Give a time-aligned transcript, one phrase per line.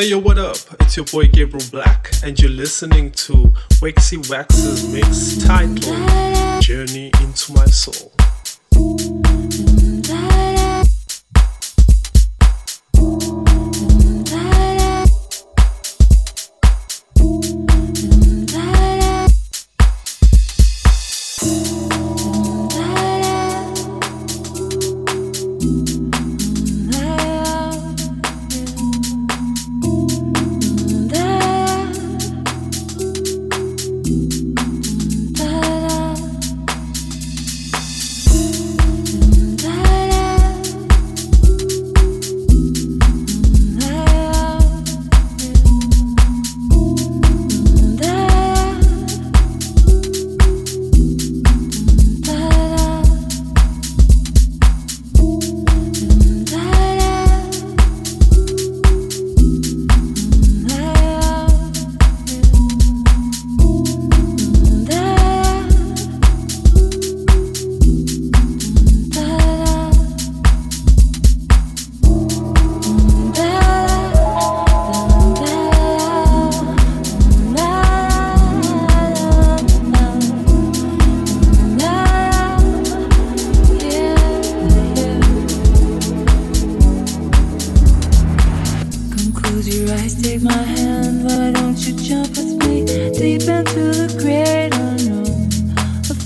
[0.00, 0.56] Hey yo, what up?
[0.80, 3.52] It's your boy Gabriel Black, and you're listening to
[3.82, 8.10] Waxy Wax's mix titled Journey into My Soul.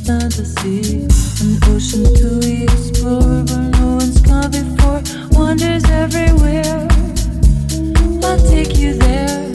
[0.05, 1.05] fantasy,
[1.41, 5.03] an ocean to explore where no one's gone before.
[5.31, 6.87] Wonders everywhere.
[8.23, 9.54] I'll take you there.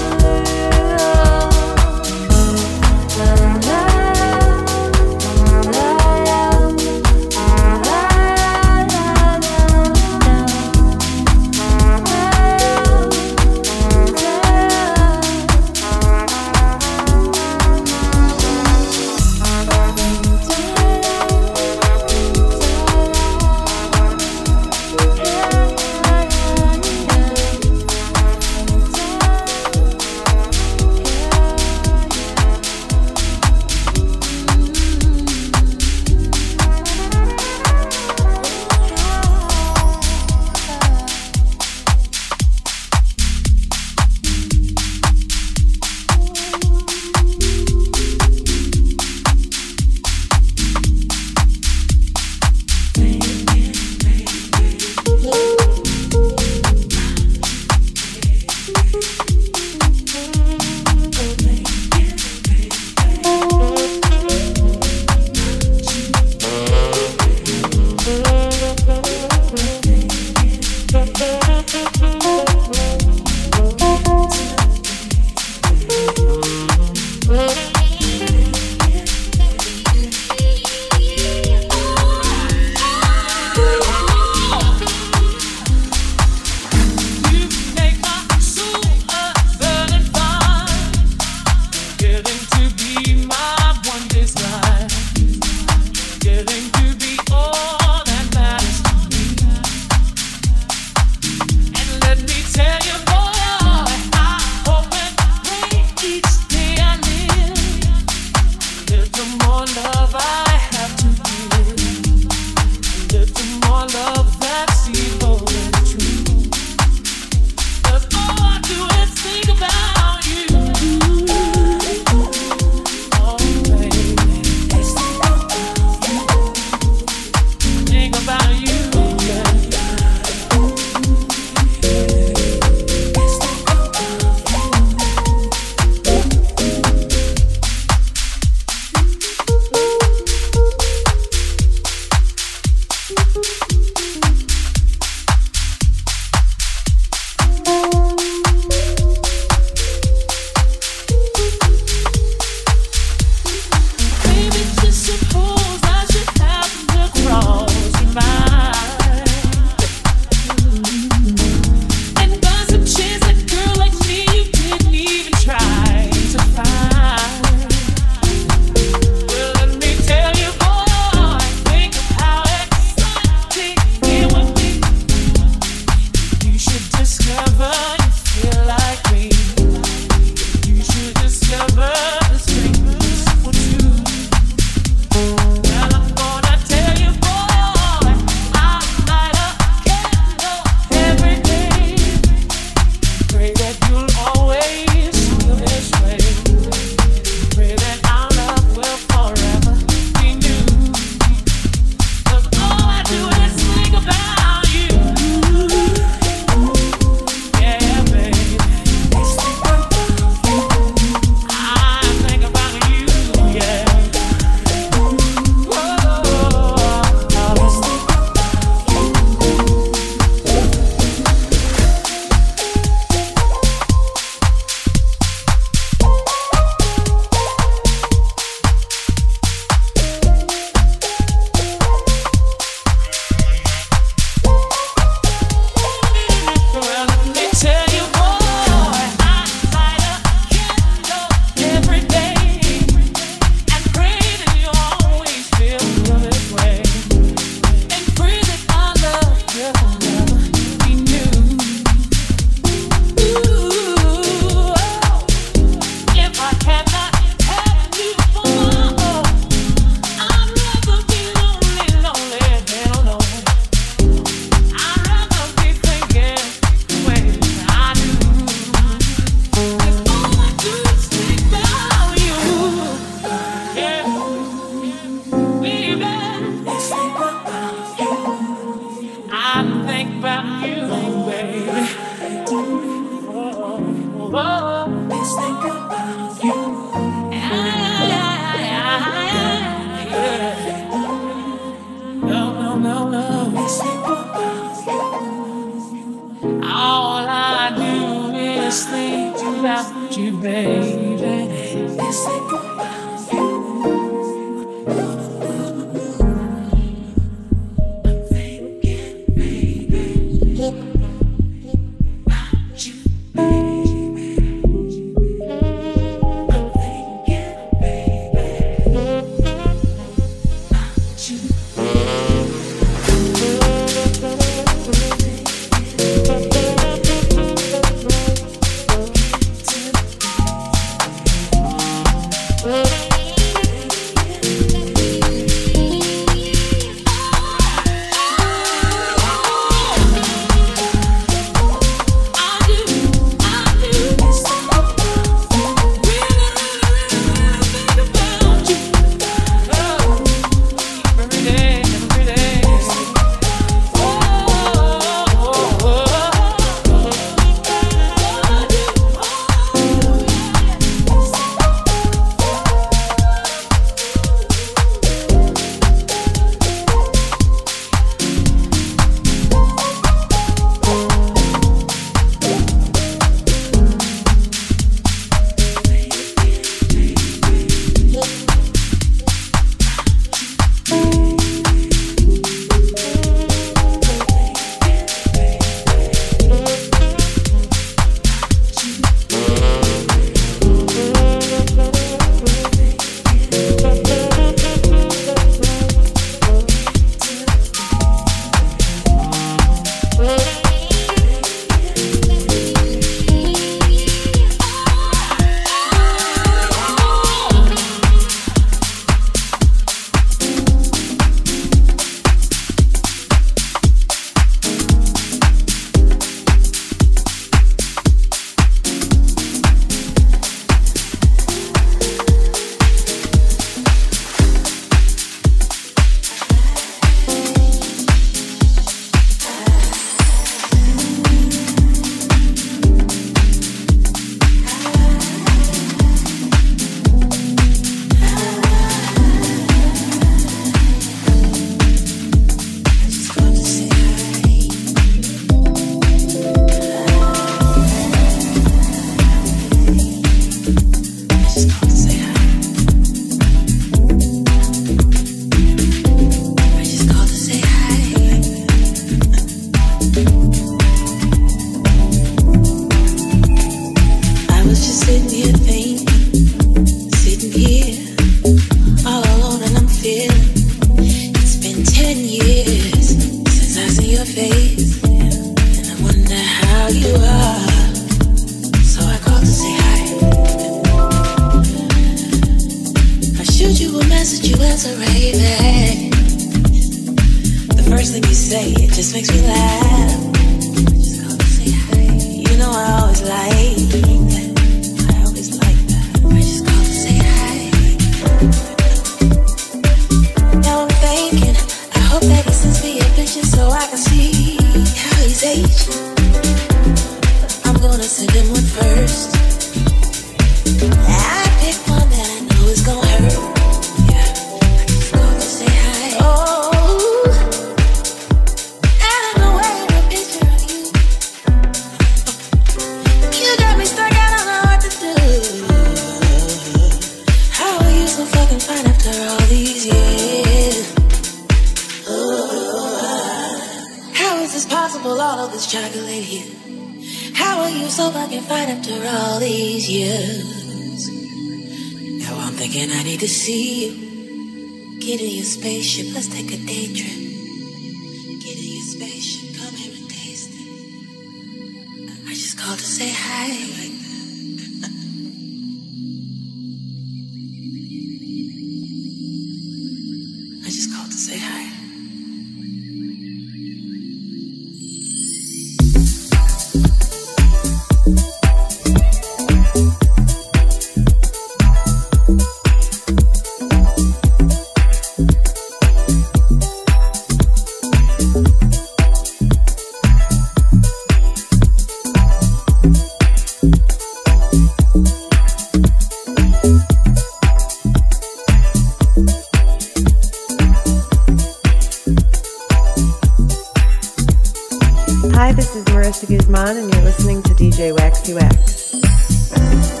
[595.81, 600.00] is Marissa Guzman, and you're listening to DJ Waxy Wax.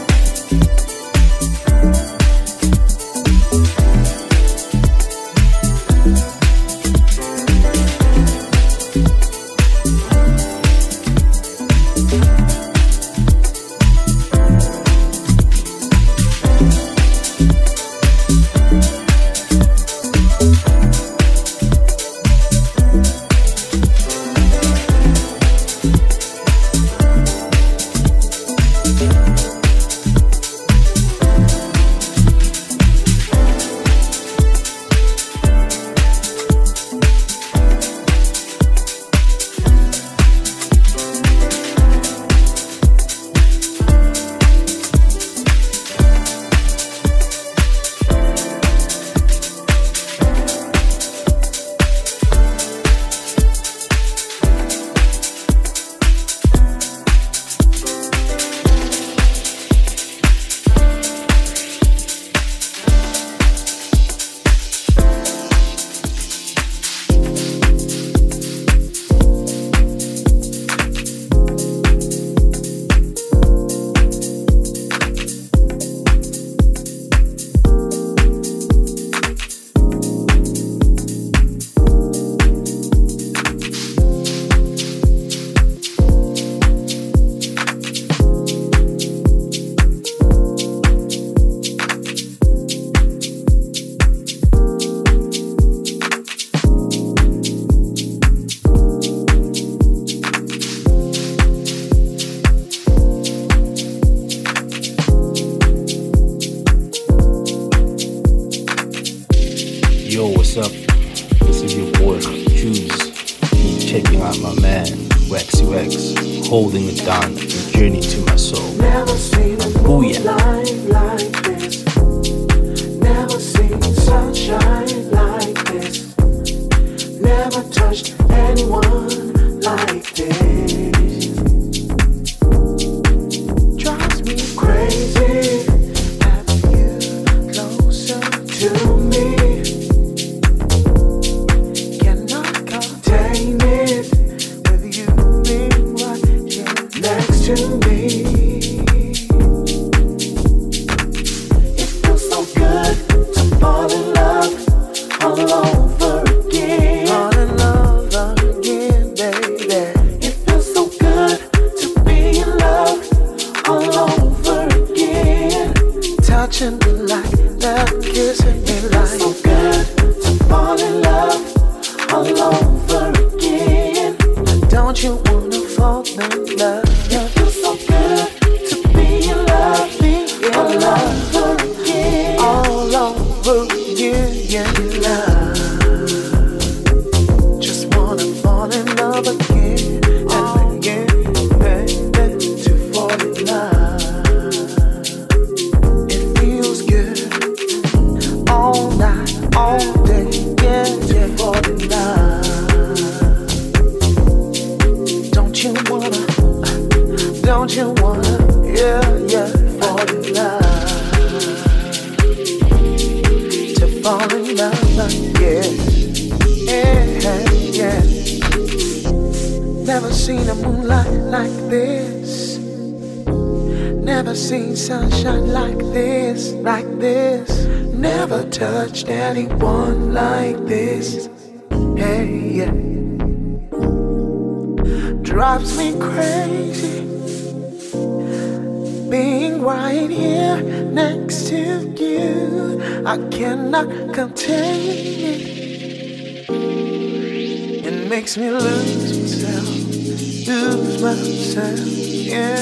[250.51, 252.55] lose myself, yeah.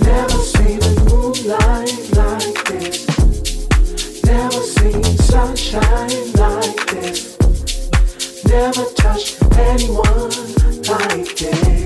[0.00, 3.06] Never seen a moonlight like this.
[4.24, 7.38] Never seen sunshine like this.
[8.44, 10.30] Never touched anyone
[10.88, 11.85] like this.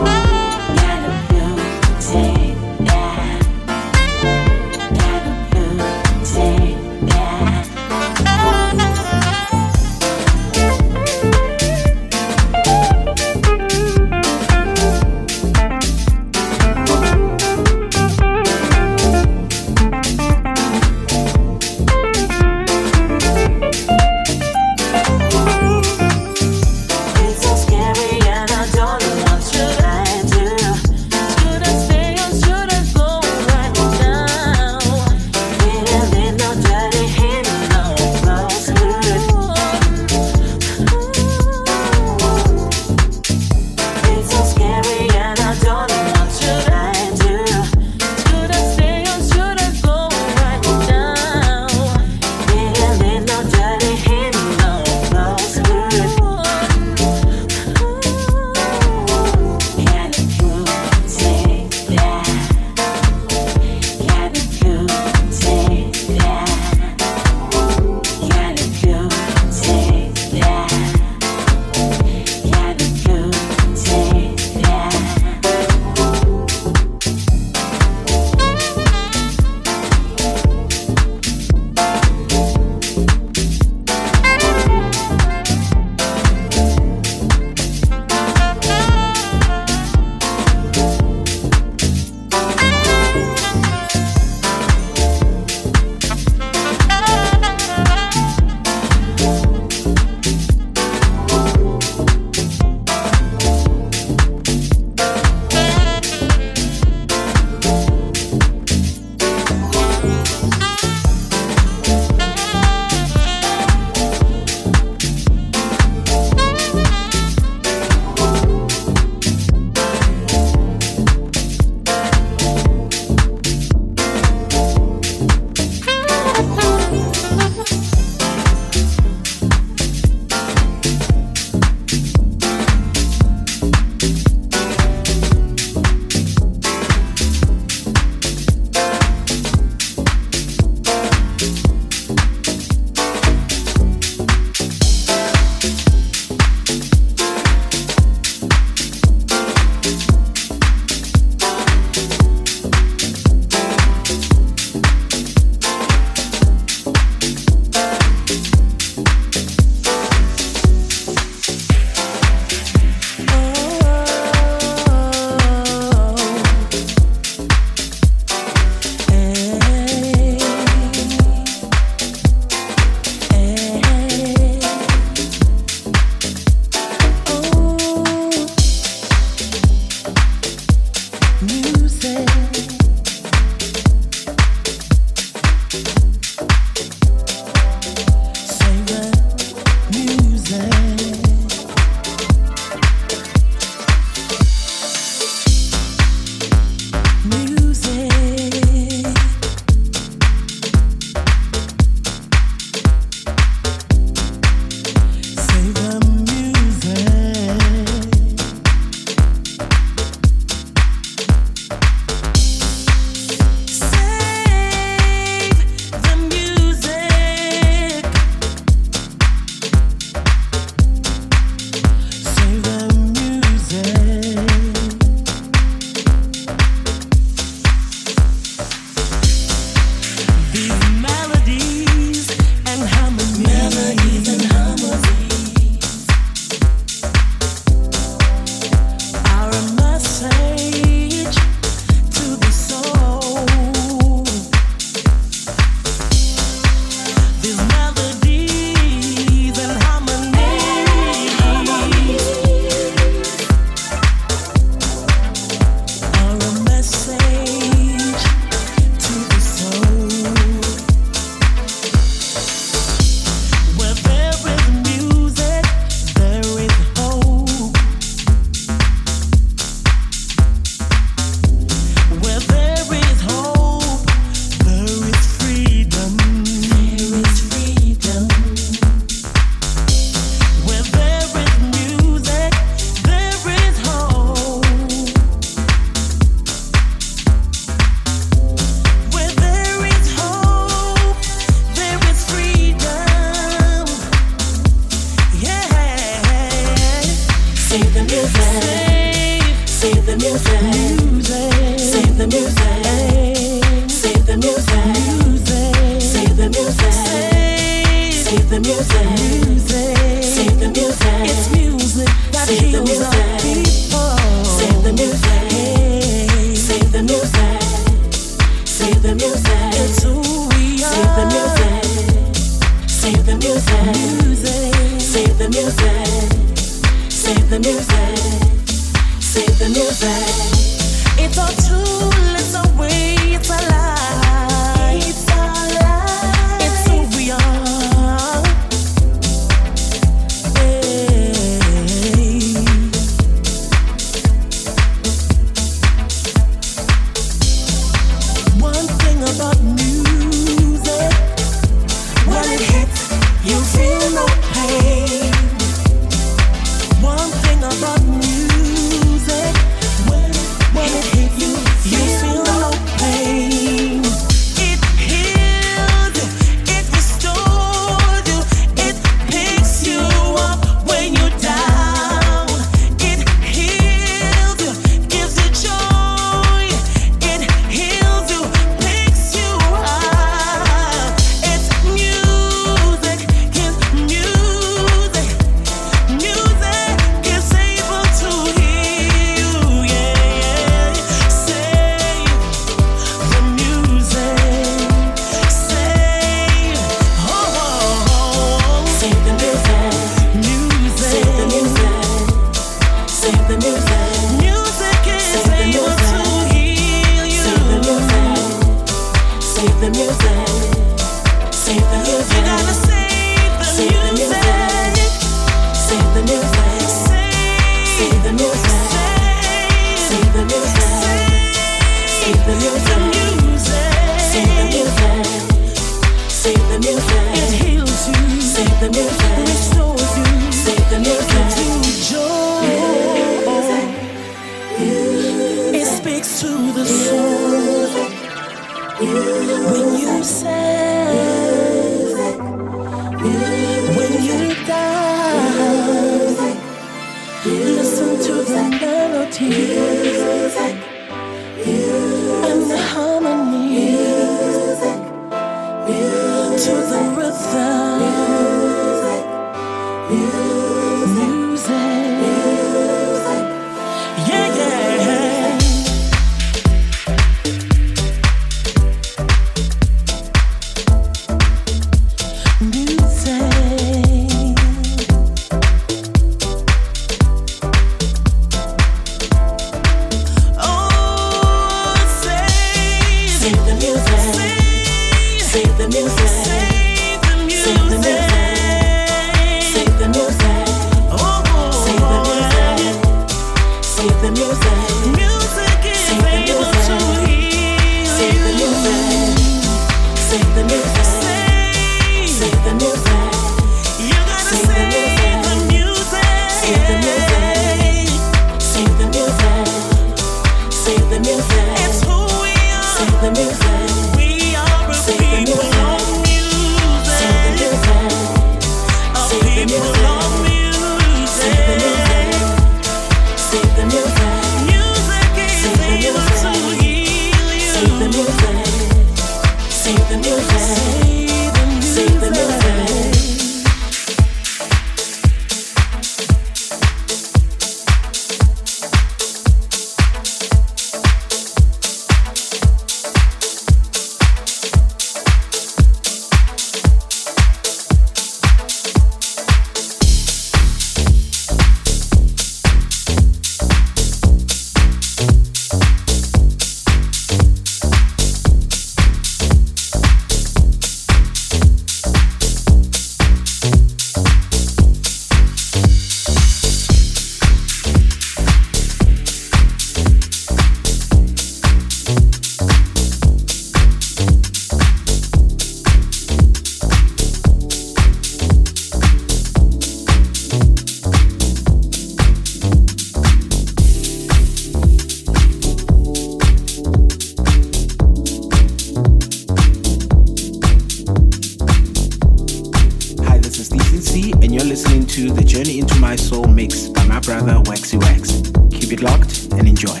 [595.10, 598.30] to the Journey into My Soul mix by my brother Waxy Wax.
[598.70, 600.00] Keep it locked and enjoy.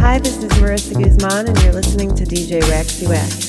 [0.00, 3.45] Hi, this is Marissa Guzman, and you're listening to DJ Waxy Wax.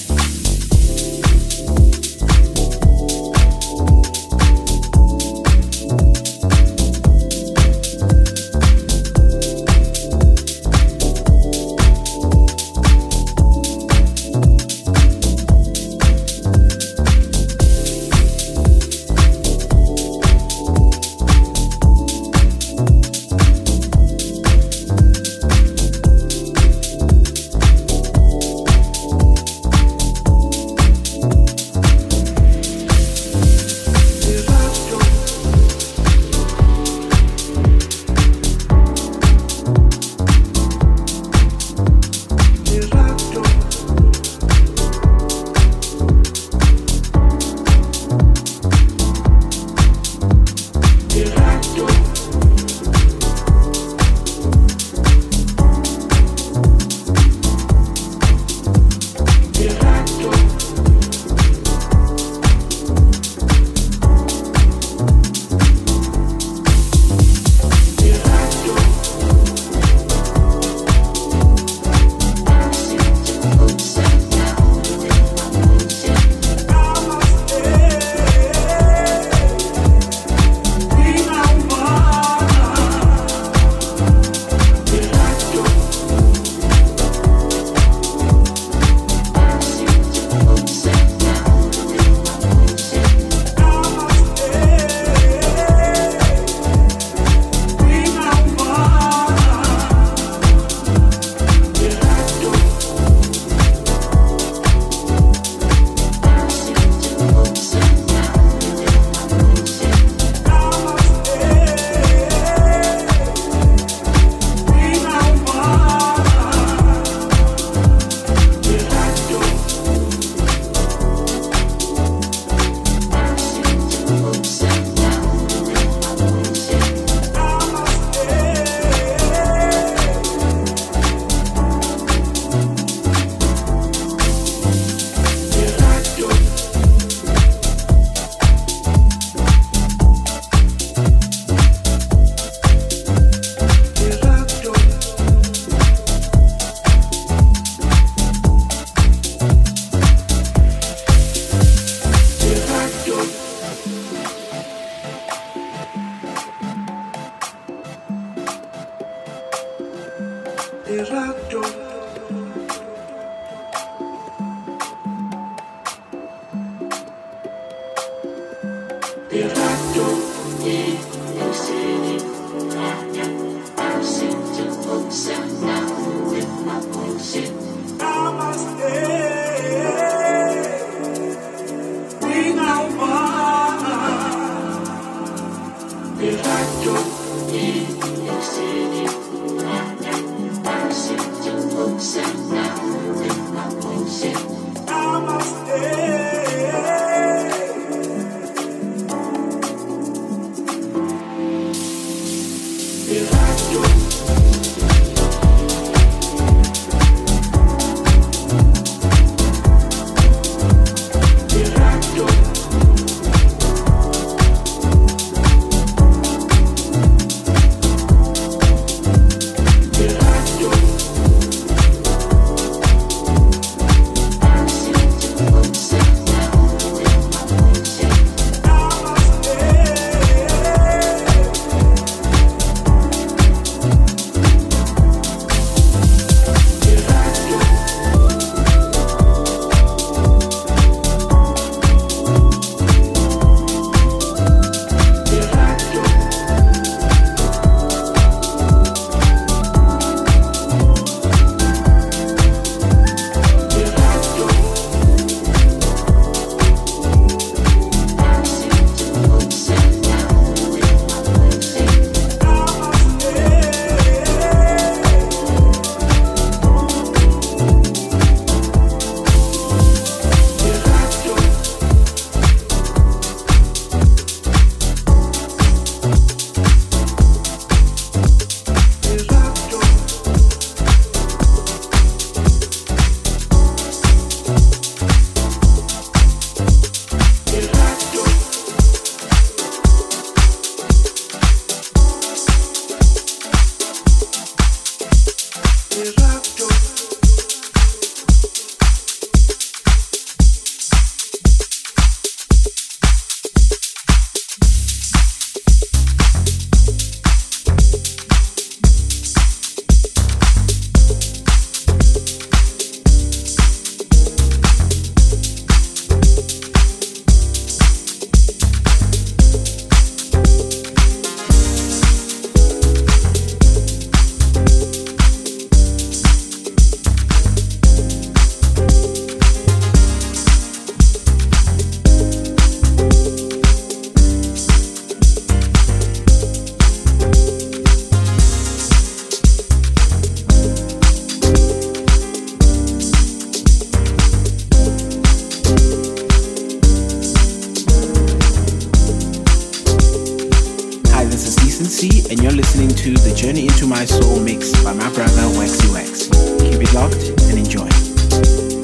[353.23, 356.27] The Journey into My Soul mix by my brother Waxy Wax.
[356.61, 358.76] Keep it locked and enjoy.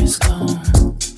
[0.00, 1.09] is gone.